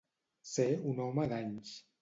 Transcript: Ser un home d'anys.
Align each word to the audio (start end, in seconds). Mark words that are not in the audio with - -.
Ser 0.53 0.65
un 0.93 1.05
home 1.05 1.29
d'anys. 1.35 1.79